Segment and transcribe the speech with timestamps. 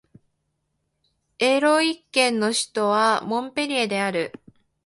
[1.37, 4.31] エロー県の県都はモンペリエである